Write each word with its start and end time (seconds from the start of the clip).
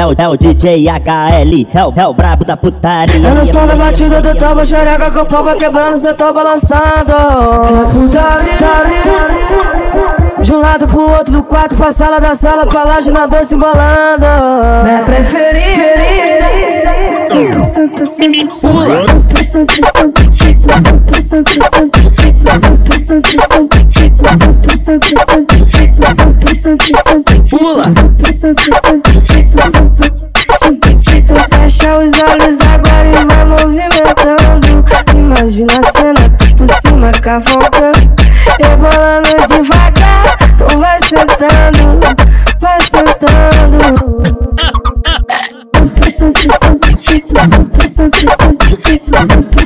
é 0.00 0.06
o, 0.06 0.14
é 0.16 0.28
o 0.28 0.36
DJ 0.36 0.86
HL, 0.88 1.68
é 1.74 1.84
o, 1.84 1.92
é 1.94 2.06
o 2.06 2.14
brabo 2.14 2.42
da 2.44 2.56
putaria. 2.56 3.28
Eu 3.28 3.34
no 3.34 3.44
som 3.44 3.66
da 3.66 3.74
batida 3.76 4.20
do 4.22 4.34
toba 4.34 4.64
xereca 4.64 5.10
com 5.10 5.42
vai 5.42 5.56
quebrando, 5.56 5.98
cê 5.98 6.14
tô 6.14 6.32
balançando. 6.32 7.12
De 10.40 10.52
um 10.52 10.60
lado 10.60 10.88
pro 10.88 11.02
outro, 11.02 11.34
do 11.34 11.42
quarto 11.42 11.76
pra 11.76 11.92
sala, 11.92 12.18
da 12.18 12.34
sala 12.34 12.66
pra 12.66 12.84
laje, 12.84 13.10
na 13.10 13.26
dança 13.26 13.54
embolando. 13.54 14.26
Minha 14.84 15.02
preferida. 15.04 16.00
Santa, 17.30 17.64
santa, 17.64 18.06
santa, 18.06 18.50
santa, 18.50 18.74
santa, 19.44 19.44
santa, 19.44 19.84
santa, 21.22 21.60
santa, 21.60 21.60
santa, 21.70 22.10
santa, 23.00 23.40
santa, 24.40 25.10
santa, 25.10 25.56
santa, 26.16 26.56
santa, 26.56 27.02
santa, 27.04 27.30
Pula. 27.50 27.84
Fecha 28.18 29.79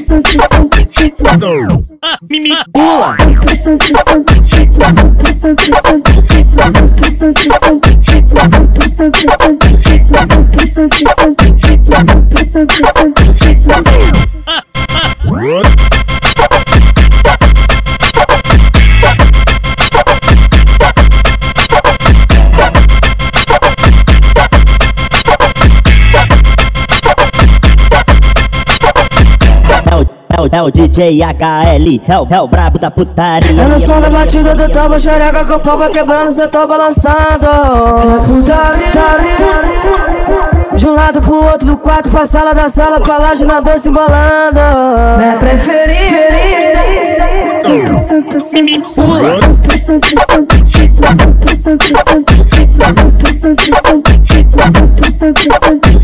santo, 0.05 0.39
santo, 0.51 0.85
chifla. 0.87 1.37
Mimi, 2.29 2.51
pula. 2.73 3.17
Santo, 3.19 3.57
santo, 3.57 3.87
santo, 4.05 4.35
chifla. 4.43 4.93
Santo, 4.93 5.33
santo, 5.33 5.73
santo, 5.83 6.23
chifla. 6.23 6.71
Santo, 6.71 7.11
santo, 7.11 7.51
santo, 7.69 7.99
chifla. 7.99 8.49
Santo, 8.49 8.89
santo, 8.89 9.19
santo, 11.17 11.55
chifla. 13.35 13.83
Santo, 15.25 15.94
o, 30.45 30.49
é 30.51 30.63
o 30.63 30.71
DJ 30.71 31.21
HL, 31.23 32.01
é 32.07 32.19
o, 32.19 32.27
é 32.31 32.41
o 32.41 32.49
brabo 32.49 32.79
da 32.79 32.91
putaria. 32.91 33.63
Eu 33.63 33.69
no 33.69 33.79
som 33.79 34.01
da 34.01 34.11
batida 34.11 34.55
do 34.55 34.71
toba 34.71 34.99
xereca 34.99 35.45
com 35.45 35.77
vai 35.77 35.91
quebrando, 35.91 36.31
cê 36.31 36.47
tô 36.49 36.67
balançando. 36.67 37.15
De 40.75 40.87
um 40.87 40.95
lado 40.95 41.23
pro 41.23 41.45
outro, 41.45 41.67
do 41.67 41.77
quarto 41.77 42.11
pra 42.11 42.27
sala, 42.27 42.55
da 42.55 42.69
sala 42.69 43.01
pra 43.01 43.19
laje, 43.19 43.45
na 43.45 43.61
dança 43.61 43.89
embolando. 43.89 44.61
Minha 45.19 45.37
preferida. 45.39 46.35
Santa, 47.65 47.99
santa, 47.99 48.41
santa, 48.41 48.85
santa, 48.85 49.79
santa, 49.79 50.09
santa, 50.09 50.17
santa, 50.45 51.55
santa, 51.57 52.05
santa, 52.05 52.45
santa, 52.45 53.15
santa, 53.15 53.45
santa, 53.45 53.73
santa, 53.83 54.71
santa, 54.71 55.11
santa, 55.11 55.59
santa, 55.61 56.04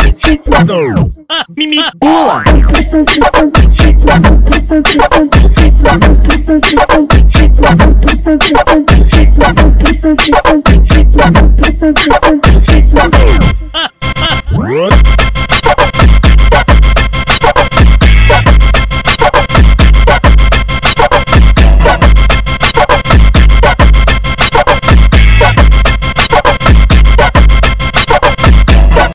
Mimi, 1.55 1.77
pula. 1.99 2.43
Santa, 2.89 3.21